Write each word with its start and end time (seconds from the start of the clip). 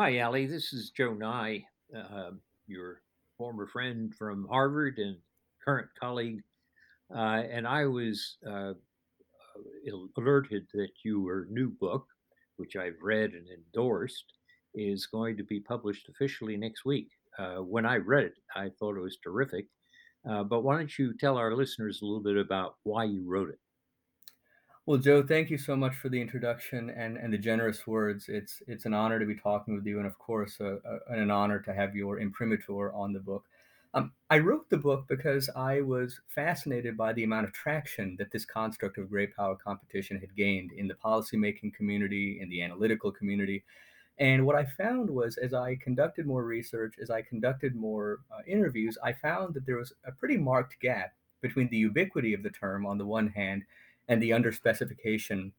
Hi, 0.00 0.20
Ali. 0.20 0.46
This 0.46 0.72
is 0.72 0.92
Joe 0.96 1.12
Nye, 1.12 1.64
uh, 1.92 2.30
your 2.68 3.02
former 3.36 3.66
friend 3.66 4.14
from 4.14 4.46
Harvard 4.48 4.96
and 4.98 5.16
current 5.64 5.88
colleague. 5.98 6.40
Uh, 7.12 7.42
and 7.50 7.66
I 7.66 7.84
was 7.86 8.36
uh, 8.48 8.74
alerted 10.16 10.68
that 10.72 10.90
your 11.04 11.48
new 11.50 11.70
book, 11.80 12.06
which 12.58 12.76
I've 12.76 13.02
read 13.02 13.32
and 13.32 13.48
endorsed, 13.48 14.34
is 14.72 15.06
going 15.06 15.36
to 15.36 15.42
be 15.42 15.58
published 15.58 16.08
officially 16.08 16.56
next 16.56 16.84
week. 16.84 17.08
Uh, 17.36 17.56
when 17.56 17.84
I 17.84 17.96
read 17.96 18.26
it, 18.26 18.34
I 18.54 18.68
thought 18.78 18.96
it 18.96 19.02
was 19.02 19.18
terrific. 19.24 19.66
Uh, 20.30 20.44
but 20.44 20.62
why 20.62 20.76
don't 20.76 20.96
you 20.96 21.12
tell 21.18 21.36
our 21.36 21.56
listeners 21.56 22.02
a 22.02 22.04
little 22.04 22.22
bit 22.22 22.36
about 22.36 22.76
why 22.84 23.02
you 23.02 23.24
wrote 23.26 23.48
it? 23.48 23.58
Well, 24.88 24.96
Joe, 24.96 25.22
thank 25.22 25.50
you 25.50 25.58
so 25.58 25.76
much 25.76 25.94
for 25.96 26.08
the 26.08 26.18
introduction 26.18 26.88
and, 26.88 27.18
and 27.18 27.30
the 27.30 27.36
generous 27.36 27.86
words. 27.86 28.30
It's 28.30 28.62
it's 28.66 28.86
an 28.86 28.94
honor 28.94 29.18
to 29.18 29.26
be 29.26 29.34
talking 29.34 29.74
with 29.74 29.84
you, 29.84 29.98
and 29.98 30.06
of 30.06 30.18
course, 30.18 30.56
uh, 30.62 30.76
uh, 30.82 31.00
an 31.08 31.30
honor 31.30 31.60
to 31.60 31.74
have 31.74 31.94
your 31.94 32.18
imprimatur 32.18 32.90
on 32.94 33.12
the 33.12 33.18
book. 33.18 33.44
Um, 33.92 34.12
I 34.30 34.38
wrote 34.38 34.70
the 34.70 34.78
book 34.78 35.04
because 35.06 35.50
I 35.54 35.82
was 35.82 36.18
fascinated 36.28 36.96
by 36.96 37.12
the 37.12 37.24
amount 37.24 37.44
of 37.44 37.52
traction 37.52 38.16
that 38.16 38.30
this 38.30 38.46
construct 38.46 38.96
of 38.96 39.10
great 39.10 39.36
power 39.36 39.56
competition 39.56 40.18
had 40.18 40.34
gained 40.34 40.72
in 40.72 40.88
the 40.88 40.94
policymaking 40.94 41.74
community, 41.74 42.40
in 42.40 42.48
the 42.48 42.62
analytical 42.62 43.12
community. 43.12 43.64
And 44.16 44.46
what 44.46 44.56
I 44.56 44.64
found 44.64 45.10
was, 45.10 45.36
as 45.36 45.52
I 45.52 45.76
conducted 45.76 46.26
more 46.26 46.44
research, 46.44 46.94
as 46.98 47.10
I 47.10 47.20
conducted 47.20 47.76
more 47.76 48.20
uh, 48.32 48.40
interviews, 48.46 48.96
I 49.04 49.12
found 49.12 49.52
that 49.52 49.66
there 49.66 49.76
was 49.76 49.92
a 50.06 50.12
pretty 50.12 50.38
marked 50.38 50.80
gap 50.80 51.12
between 51.42 51.68
the 51.68 51.76
ubiquity 51.76 52.32
of 52.32 52.42
the 52.42 52.48
term 52.48 52.86
on 52.86 52.96
the 52.96 53.04
one 53.04 53.28
hand 53.28 53.64
and 54.08 54.22
the 54.22 54.30
underspecification 54.30 55.52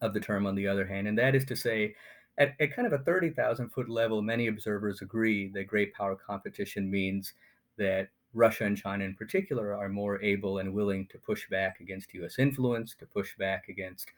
of 0.00 0.14
the 0.14 0.20
term 0.20 0.46
on 0.46 0.54
the 0.54 0.66
other 0.66 0.86
hand. 0.86 1.06
And 1.06 1.18
that 1.18 1.34
is 1.34 1.44
to 1.46 1.56
say, 1.56 1.94
at, 2.38 2.54
at 2.60 2.74
kind 2.74 2.86
of 2.86 2.92
a 2.92 3.04
30,000 3.04 3.68
foot 3.70 3.88
level, 3.88 4.22
many 4.22 4.48
observers 4.48 5.02
agree 5.02 5.48
that 5.48 5.64
great 5.64 5.94
power 5.94 6.16
competition 6.16 6.90
means 6.90 7.32
that 7.76 8.08
Russia 8.34 8.64
and 8.64 8.76
China 8.76 9.04
in 9.04 9.14
particular 9.14 9.76
are 9.76 9.88
more 9.88 10.20
able 10.22 10.58
and 10.58 10.72
willing 10.72 11.06
to 11.08 11.18
push 11.18 11.48
back 11.50 11.80
against 11.80 12.14
US 12.14 12.38
influence, 12.38 12.94
to 12.94 13.06
push 13.06 13.36
back 13.36 13.68
against 13.68 14.08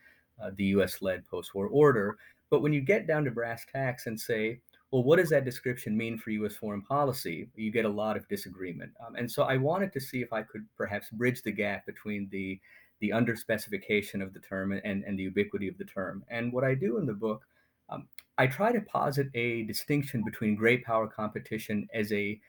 uh, 0.42 0.50
the 0.56 0.66
US 0.66 1.02
led 1.02 1.26
post 1.26 1.54
war 1.54 1.66
order. 1.66 2.16
But 2.50 2.62
when 2.62 2.72
you 2.72 2.80
get 2.80 3.06
down 3.06 3.24
to 3.24 3.30
brass 3.30 3.66
tacks 3.70 4.06
and 4.06 4.18
say, 4.18 4.60
well, 4.90 5.02
what 5.02 5.16
does 5.16 5.30
that 5.30 5.44
description 5.44 5.96
mean 5.96 6.16
for 6.16 6.30
US 6.30 6.54
foreign 6.54 6.82
policy? 6.82 7.48
You 7.56 7.72
get 7.72 7.84
a 7.84 7.88
lot 7.88 8.16
of 8.16 8.28
disagreement. 8.28 8.92
Um, 9.04 9.16
and 9.16 9.30
so 9.30 9.42
I 9.42 9.56
wanted 9.56 9.92
to 9.94 10.00
see 10.00 10.22
if 10.22 10.32
I 10.32 10.42
could 10.42 10.64
perhaps 10.76 11.10
bridge 11.10 11.42
the 11.42 11.50
gap 11.50 11.84
between 11.84 12.28
the 12.30 12.60
the 13.04 13.10
underspecification 13.10 14.22
of 14.22 14.32
the 14.32 14.40
term 14.40 14.72
and, 14.72 15.04
and 15.04 15.18
the 15.18 15.24
ubiquity 15.24 15.68
of 15.68 15.76
the 15.76 15.84
term. 15.84 16.24
And 16.28 16.50
what 16.54 16.64
I 16.64 16.74
do 16.74 16.96
in 16.96 17.04
the 17.04 17.12
book, 17.12 17.42
um, 17.90 18.08
I 18.38 18.46
try 18.46 18.72
to 18.72 18.80
posit 18.80 19.28
a 19.34 19.64
distinction 19.64 20.24
between 20.24 20.54
great 20.54 20.82
power 20.86 21.06
competition 21.06 21.86
as 21.92 22.10
a 22.12 22.40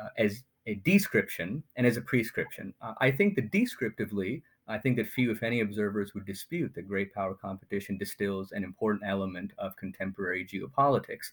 uh, 0.00 0.08
as 0.18 0.42
a 0.66 0.74
description 0.76 1.62
and 1.76 1.86
as 1.86 1.96
a 1.96 2.00
prescription. 2.00 2.74
Uh, 2.82 2.94
I 3.00 3.12
think 3.12 3.36
that 3.36 3.52
descriptively, 3.52 4.42
I 4.66 4.78
think 4.78 4.96
that 4.96 5.06
few, 5.06 5.30
if 5.30 5.44
any, 5.44 5.60
observers 5.60 6.14
would 6.14 6.26
dispute 6.26 6.74
that 6.74 6.88
great 6.88 7.14
power 7.14 7.34
competition 7.34 7.96
distills 7.96 8.50
an 8.50 8.64
important 8.64 9.04
element 9.06 9.52
of 9.58 9.76
contemporary 9.76 10.44
geopolitics. 10.44 11.26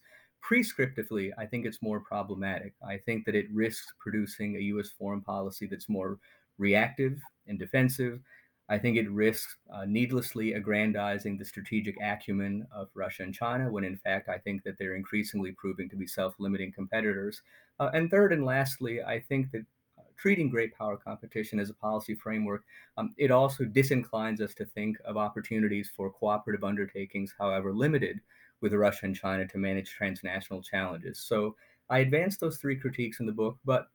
Prescriptively, 0.48 1.32
I 1.40 1.48
think 1.48 1.66
it's 1.66 1.82
more 1.82 2.00
problematic. 2.00 2.74
I 2.88 2.98
think 2.98 3.26
that 3.26 3.36
it 3.36 3.48
risks 3.52 3.88
producing 4.00 4.56
a 4.56 4.68
U.S. 4.74 4.90
foreign 4.90 5.22
policy 5.22 5.66
that's 5.66 5.90
more 5.90 6.20
reactive 6.60 7.20
and 7.48 7.58
defensive, 7.58 8.20
I 8.70 8.78
think 8.78 8.98
it 8.98 9.10
risks 9.10 9.58
uh, 9.74 9.86
needlessly 9.86 10.54
aggrandizing 10.54 11.38
the 11.38 11.46
strategic 11.46 11.98
acumen 12.02 12.68
of 12.72 12.90
Russia 12.94 13.24
and 13.24 13.34
China, 13.34 13.72
when 13.72 13.84
in 13.84 13.98
fact 13.98 14.30
I 14.30 14.38
think 14.38 14.64
that 14.64 14.78
they're 14.78 14.96
increasingly 14.96 15.52
proving 15.54 15.90
to 15.90 15.96
be 15.96 16.06
self 16.06 16.36
limiting 16.38 16.72
competitors. 16.72 17.42
Uh, 17.80 17.90
and 17.94 18.12
third 18.12 18.32
and 18.32 18.46
lastly, 18.46 19.02
I 19.02 19.20
think 19.20 19.52
that 19.52 19.66
uh, 19.98 20.04
treating 20.18 20.50
great 20.50 20.76
power 20.78 20.98
competition 20.98 21.60
as 21.60 21.72
a 21.72 21.74
policy 21.74 22.14
framework, 22.14 22.64
um, 22.98 23.14
it 23.18 23.32
also 23.32 23.64
disinclines 23.64 24.40
us 24.40 24.54
to 24.56 24.66
think 24.66 24.98
of 25.04 25.18
opportunities 25.18 25.90
for 25.96 26.12
cooperative 26.12 26.64
undertakings, 26.64 27.34
however 27.40 27.74
limited, 27.74 28.20
with 28.62 28.74
Russia 28.74 29.06
and 29.06 29.16
China 29.16 29.48
to 29.48 29.58
manage 29.58 29.90
transnational 29.90 30.62
challenges. 30.62 31.20
So 31.20 31.56
I 31.90 32.00
advance 32.00 32.38
those 32.38 32.58
three 32.58 32.76
critiques 32.76 33.20
in 33.20 33.26
the 33.26 33.32
book, 33.32 33.58
but 33.66 33.88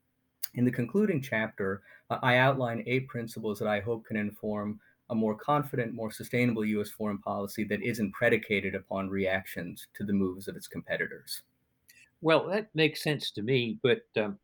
in 0.55 0.65
the 0.65 0.71
concluding 0.71 1.21
chapter, 1.21 1.83
uh, 2.11 2.19
I 2.23 2.37
outline 2.37 2.85
eight 2.87 3.09
principles 3.09 3.59
that 3.59 3.69
I 3.69 3.81
hope 3.81 4.07
can 4.07 4.17
inform 4.17 4.81
a 5.11 5.15
more 5.15 5.35
confident, 5.35 5.93
more 5.95 6.11
sustainable 6.11 6.65
U.S. 6.65 6.91
foreign 6.91 7.19
policy 7.19 7.65
that 7.65 7.83
isn't 7.83 8.13
predicated 8.13 8.75
upon 8.75 9.11
reactions 9.11 9.87
to 9.95 10.05
the 10.05 10.13
moves 10.13 10.49
of 10.49 10.57
its 10.57 10.67
competitors. 10.67 11.43
Well, 12.23 12.47
that 12.49 12.69
makes 12.75 13.03
sense 13.03 13.31
to 13.33 13.43
me, 13.43 13.79
but 13.83 14.03
um, 14.17 14.39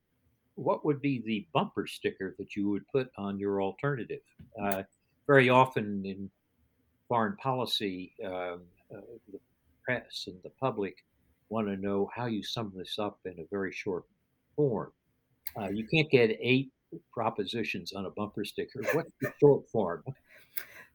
what 0.56 0.84
would 0.84 1.00
be 1.00 1.22
the 1.24 1.46
bumper 1.54 1.86
sticker 1.86 2.34
that 2.38 2.54
you 2.54 2.68
would 2.68 2.86
put 2.88 3.10
on 3.16 3.38
your 3.38 3.62
alternative? 3.62 4.20
Uh, 4.62 4.82
very 5.26 5.48
often 5.48 6.04
in 6.04 6.30
foreign 7.08 7.36
policy, 7.36 8.12
um, 8.24 8.60
uh, 8.94 9.00
the 9.32 9.40
press 9.82 10.24
and 10.26 10.36
the 10.42 10.50
public 10.60 10.96
want 11.48 11.66
to 11.66 11.76
know 11.76 12.10
how 12.14 12.26
you 12.26 12.42
sum 12.42 12.72
this 12.76 12.98
up 12.98 13.18
in 13.24 13.32
a 13.32 13.46
very 13.50 13.72
short 13.72 14.04
form. 14.56 14.92
Uh, 15.58 15.68
you 15.68 15.86
can't 15.86 16.10
get 16.10 16.36
eight 16.40 16.70
propositions 17.12 17.92
on 17.92 18.06
a 18.06 18.10
bumper 18.10 18.44
sticker. 18.44 18.82
What's 18.92 19.10
the 19.20 19.32
short 19.40 19.68
form? 19.68 20.04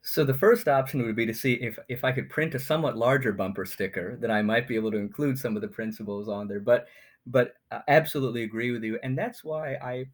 So 0.02 0.24
the 0.24 0.34
first 0.34 0.68
option 0.68 1.02
would 1.04 1.16
be 1.16 1.26
to 1.26 1.34
see 1.34 1.54
if 1.54 1.80
if 1.90 2.04
I 2.04 2.12
could 2.12 2.30
print 2.30 2.54
a 2.54 2.60
somewhat 2.60 2.98
larger 2.98 3.34
bumper 3.34 3.66
sticker, 3.66 4.18
then 4.20 4.30
I 4.30 4.42
might 4.42 4.68
be 4.68 4.76
able 4.76 4.92
to 4.92 4.98
include 4.98 5.40
some 5.40 5.56
of 5.56 5.62
the 5.62 5.68
principles 5.68 6.30
on 6.30 6.48
there. 6.48 6.60
But 6.60 6.88
but 7.26 7.56
I 7.72 7.82
absolutely 7.88 8.44
agree 8.44 8.72
with 8.72 8.84
you, 8.84 9.00
and 9.04 9.18
that's 9.18 9.44
why 9.44 9.76
I. 9.76 10.06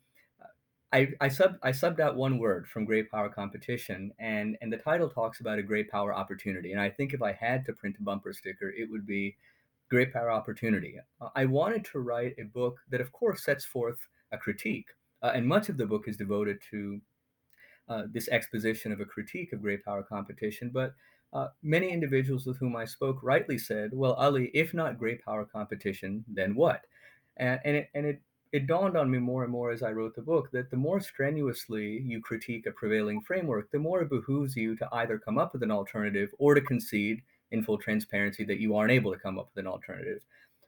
I, 0.93 1.07
I 1.21 1.29
sub 1.29 1.55
I 1.63 1.71
subbed 1.71 2.01
out 2.01 2.17
one 2.17 2.37
word 2.37 2.67
from 2.67 2.83
Great 2.83 3.09
Power 3.09 3.29
Competition, 3.29 4.11
and 4.19 4.57
and 4.61 4.73
the 4.73 4.77
title 4.77 5.07
talks 5.07 5.39
about 5.39 5.57
a 5.57 5.63
great 5.63 5.89
power 5.89 6.13
opportunity. 6.13 6.73
And 6.73 6.81
I 6.81 6.89
think 6.89 7.13
if 7.13 7.21
I 7.21 7.31
had 7.31 7.65
to 7.67 7.71
print 7.71 7.95
a 7.97 8.03
bumper 8.03 8.33
sticker, 8.33 8.69
it 8.69 8.91
would 8.91 9.07
be 9.07 9.37
Great 9.89 10.11
Power 10.11 10.29
Opportunity. 10.29 10.97
I 11.33 11.45
wanted 11.45 11.85
to 11.85 11.99
write 11.99 12.35
a 12.39 12.43
book 12.43 12.77
that, 12.89 12.99
of 12.99 13.11
course, 13.13 13.45
sets 13.45 13.63
forth 13.63 13.99
a 14.31 14.37
critique, 14.37 14.89
uh, 15.21 15.31
and 15.35 15.47
much 15.47 15.69
of 15.69 15.77
the 15.77 15.85
book 15.85 16.07
is 16.07 16.17
devoted 16.17 16.59
to 16.71 17.01
uh, 17.89 18.03
this 18.11 18.29
exposition 18.29 18.91
of 18.91 18.99
a 18.99 19.05
critique 19.05 19.53
of 19.53 19.61
great 19.61 19.83
power 19.83 20.03
competition. 20.03 20.69
But 20.69 20.93
uh, 21.33 21.47
many 21.63 21.89
individuals 21.89 22.45
with 22.45 22.57
whom 22.57 22.75
I 22.75 22.85
spoke 22.85 23.19
rightly 23.21 23.57
said, 23.57 23.91
"Well, 23.93 24.13
Ali, 24.13 24.51
if 24.53 24.73
not 24.73 24.97
great 24.97 25.23
power 25.23 25.45
competition, 25.45 26.23
then 26.27 26.55
what?" 26.55 26.85
And, 27.37 27.59
and 27.65 27.77
it 27.77 27.89
and 27.93 28.05
it 28.05 28.21
it 28.51 28.67
dawned 28.67 28.97
on 28.97 29.09
me 29.09 29.17
more 29.17 29.43
and 29.43 29.51
more 29.51 29.71
as 29.71 29.81
I 29.81 29.91
wrote 29.91 30.15
the 30.15 30.21
book 30.21 30.51
that 30.51 30.69
the 30.69 30.77
more 30.77 30.99
strenuously 30.99 32.01
you 32.01 32.21
critique 32.21 32.65
a 32.65 32.71
prevailing 32.71 33.21
framework, 33.21 33.71
the 33.71 33.79
more 33.79 34.01
it 34.01 34.09
behooves 34.09 34.55
you 34.57 34.75
to 34.75 34.89
either 34.91 35.17
come 35.17 35.37
up 35.37 35.53
with 35.53 35.63
an 35.63 35.71
alternative 35.71 36.29
or 36.37 36.53
to 36.53 36.61
concede 36.61 37.21
in 37.51 37.63
full 37.63 37.77
transparency 37.77 38.43
that 38.45 38.59
you 38.59 38.75
aren't 38.75 38.91
able 38.91 39.13
to 39.13 39.19
come 39.19 39.39
up 39.39 39.49
with 39.53 39.65
an 39.65 39.71
alternative. 39.71 40.21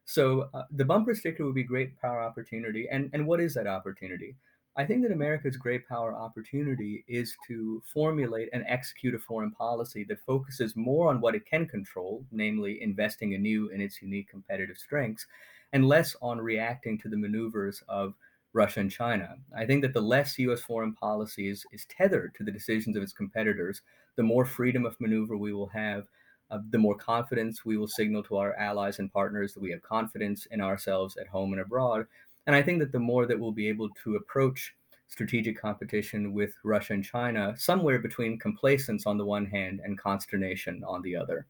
So 0.06 0.50
uh, 0.54 0.64
the 0.72 0.86
bumper 0.86 1.16
sticker 1.16 1.46
would 1.46 1.56
be 1.56 1.64
great 1.64 2.00
power 2.00 2.22
opportunity. 2.22 2.88
And, 2.92 3.10
and 3.14 3.26
what 3.26 3.40
is 3.40 3.54
that 3.54 3.68
opportunity? 3.68 4.36
I 4.76 4.86
think 4.86 5.04
that 5.04 5.12
America's 5.12 5.56
great 5.56 5.88
power 5.88 6.16
opportunity 6.16 7.06
is 7.08 7.38
to 7.48 7.82
formulate 7.94 8.50
and 8.54 8.64
execute 8.68 9.14
a 9.14 9.20
foreign 9.20 9.52
policy 9.52 10.04
that 10.06 10.26
focuses 10.26 10.76
more 10.76 11.10
on 11.10 11.22
what 11.22 11.36
it 11.36 11.46
can 11.46 11.68
control, 11.68 12.26
namely 12.32 12.82
investing 12.82 13.36
anew 13.36 13.70
in 13.70 13.82
its 13.82 14.02
unique 14.02 14.30
competitive 14.30 14.78
strengths, 14.78 15.28
and 15.74 15.88
less 15.88 16.16
on 16.24 16.42
reacting 16.42 16.98
to 17.00 17.10
the 17.10 17.18
maneuvers 17.18 17.84
of 17.88 18.16
Russia 18.54 18.80
and 18.80 18.92
China. 18.92 19.36
I 19.56 19.66
think 19.66 19.84
that 19.84 19.94
the 19.94 20.02
less 20.02 20.40
US 20.40 20.62
foreign 20.62 20.94
policy 20.94 21.50
is, 21.50 21.66
is 21.72 21.86
tethered 21.86 22.34
to 22.36 22.44
the 22.44 22.52
decisions 22.52 22.98
of 22.98 23.04
its 23.04 23.14
competitors, 23.14 23.82
the 24.16 24.24
more 24.24 24.46
freedom 24.46 24.86
of 24.86 25.00
maneuver 25.00 25.38
we 25.38 25.54
will 25.54 25.70
have 25.70 26.06
uh, 26.54 26.60
the 26.70 26.78
more 26.78 26.96
confidence 26.96 27.66
we 27.66 27.78
will 27.78 27.88
signal 27.88 28.22
to 28.24 28.38
our 28.38 28.54
allies 28.58 29.00
and 29.00 29.12
partners 29.12 29.54
that 29.54 29.60
we 29.60 29.72
have 29.72 29.82
confidence 29.82 30.46
in 30.52 30.62
ourselves 30.62 31.18
at 31.18 31.28
home 31.28 31.52
and 31.52 31.62
abroad. 31.62 32.06
And 32.46 32.56
I 32.56 32.62
think 32.62 32.80
that 32.80 32.92
the 32.92 33.00
more 33.00 33.26
that 33.26 33.40
we'll 33.40 33.52
be 33.52 33.68
able 33.68 33.90
to 34.04 34.18
approach 34.18 34.76
strategic 35.08 35.60
competition 35.60 36.32
with 36.32 36.54
Russia 36.64 36.94
and 36.94 37.04
China 37.04 37.56
somewhere 37.58 38.00
between 38.00 38.38
complacence 38.38 39.08
on 39.08 39.18
the 39.18 39.26
one 39.26 39.46
hand 39.46 39.82
and 39.84 39.98
consternation 39.98 40.84
on 40.88 41.02
the 41.02 41.16
other. 41.16 41.48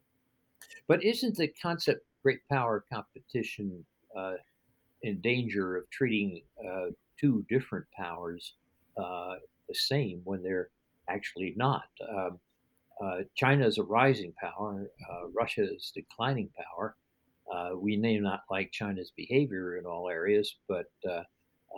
But 0.88 1.03
isn't 1.03 1.35
the 1.35 1.47
concept 1.47 2.05
great 2.21 2.47
power 2.50 2.85
competition 2.91 3.85
uh, 4.15 4.35
in 5.01 5.19
danger 5.19 5.75
of 5.75 5.89
treating 5.89 6.41
uh, 6.65 6.88
two 7.19 7.45
different 7.50 7.85
powers 7.91 8.53
uh, 8.97 9.35
the 9.67 9.75
same 9.75 10.21
when 10.23 10.41
they're 10.44 10.69
actually 11.09 11.53
not? 11.57 11.89
Um, 12.09 12.39
uh, 13.03 13.23
China 13.35 13.65
is 13.67 13.77
a 13.77 13.83
rising 13.83 14.33
power. 14.39 14.89
Uh, 15.09 15.27
Russia 15.29 15.63
is 15.63 15.91
declining 15.94 16.50
power. 16.57 16.95
Uh, 17.53 17.71
we 17.77 17.97
may 17.97 18.17
not 18.17 18.41
like 18.50 18.71
China's 18.71 19.11
behavior 19.15 19.77
in 19.77 19.85
all 19.85 20.09
areas, 20.09 20.55
but 20.67 20.85
uh, 21.07 21.23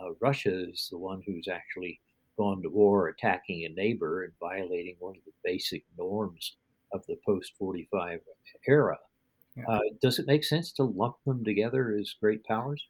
uh, 0.00 0.12
Russia 0.20 0.68
is 0.70 0.88
the 0.90 0.98
one 0.98 1.22
who's 1.26 1.48
actually 1.48 2.00
gone 2.38 2.62
to 2.62 2.68
war 2.68 3.08
attacking 3.08 3.64
a 3.64 3.68
neighbor 3.70 4.24
and 4.24 4.32
violating 4.38 4.96
one 4.98 5.16
of 5.16 5.24
the 5.24 5.32
basic 5.42 5.84
norms 5.98 6.56
of 6.92 7.04
the 7.06 7.16
post 7.26 7.52
45 7.58 8.20
era. 8.68 8.98
Yeah. 9.56 9.64
Uh, 9.68 9.80
does 10.02 10.18
it 10.18 10.26
make 10.26 10.44
sense 10.44 10.70
to 10.72 10.84
lump 10.84 11.16
them 11.24 11.44
together 11.44 11.96
as 11.98 12.14
great 12.20 12.44
powers? 12.44 12.86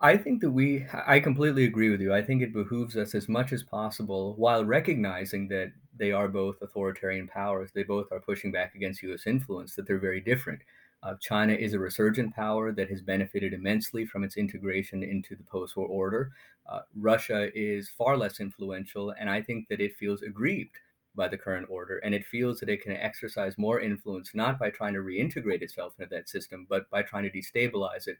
I 0.00 0.16
think 0.16 0.40
that 0.42 0.50
we 0.50 0.86
I 0.92 1.18
completely 1.20 1.64
agree 1.64 1.90
with 1.90 2.00
you. 2.00 2.14
I 2.14 2.22
think 2.22 2.40
it 2.40 2.52
behooves 2.52 2.96
us 2.96 3.14
as 3.14 3.28
much 3.28 3.52
as 3.52 3.64
possible 3.64 4.34
while 4.36 4.64
recognizing 4.64 5.48
that 5.48 5.72
they 5.98 6.12
are 6.12 6.28
both 6.28 6.62
authoritarian 6.62 7.28
powers. 7.28 7.70
They 7.74 7.82
both 7.82 8.10
are 8.12 8.20
pushing 8.20 8.52
back 8.52 8.74
against 8.74 9.02
US 9.02 9.26
influence, 9.26 9.74
that 9.74 9.86
they're 9.86 9.98
very 9.98 10.20
different. 10.20 10.60
Uh, 11.02 11.14
China 11.20 11.52
is 11.52 11.74
a 11.74 11.78
resurgent 11.78 12.34
power 12.34 12.72
that 12.72 12.90
has 12.90 13.00
benefited 13.00 13.52
immensely 13.52 14.04
from 14.04 14.24
its 14.24 14.36
integration 14.36 15.02
into 15.02 15.36
the 15.36 15.44
post 15.44 15.76
war 15.76 15.86
order. 15.86 16.32
Uh, 16.68 16.80
Russia 16.96 17.50
is 17.56 17.88
far 17.88 18.16
less 18.16 18.40
influential, 18.40 19.14
and 19.18 19.30
I 19.30 19.40
think 19.40 19.68
that 19.68 19.80
it 19.80 19.96
feels 19.96 20.22
aggrieved 20.22 20.76
by 21.14 21.28
the 21.28 21.38
current 21.38 21.66
order, 21.70 21.98
and 21.98 22.14
it 22.14 22.26
feels 22.26 22.60
that 22.60 22.68
it 22.68 22.82
can 22.82 22.92
exercise 22.92 23.58
more 23.58 23.80
influence 23.80 24.34
not 24.34 24.58
by 24.58 24.70
trying 24.70 24.94
to 24.94 25.00
reintegrate 25.00 25.62
itself 25.62 25.94
into 25.98 26.08
that 26.14 26.28
system, 26.28 26.66
but 26.68 26.88
by 26.90 27.02
trying 27.02 27.24
to 27.24 27.30
destabilize 27.30 28.06
it 28.08 28.18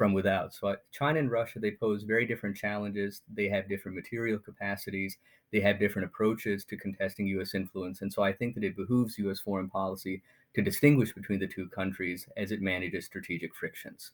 from 0.00 0.14
without. 0.14 0.54
So, 0.54 0.74
China 0.92 1.18
and 1.18 1.30
Russia, 1.30 1.58
they 1.58 1.72
pose 1.72 2.04
very 2.04 2.24
different 2.24 2.56
challenges. 2.56 3.20
They 3.34 3.50
have 3.50 3.68
different 3.68 3.96
material 3.96 4.38
capacities. 4.38 5.18
They 5.52 5.60
have 5.60 5.78
different 5.78 6.06
approaches 6.06 6.64
to 6.64 6.78
contesting 6.78 7.26
US 7.26 7.54
influence. 7.54 8.00
And 8.00 8.10
so, 8.10 8.22
I 8.22 8.32
think 8.32 8.54
that 8.54 8.64
it 8.64 8.76
behooves 8.76 9.18
US 9.18 9.40
foreign 9.40 9.68
policy 9.68 10.22
to 10.54 10.62
distinguish 10.62 11.12
between 11.12 11.38
the 11.38 11.46
two 11.46 11.68
countries 11.68 12.26
as 12.38 12.50
it 12.50 12.62
manages 12.62 13.04
strategic 13.04 13.54
frictions. 13.54 14.12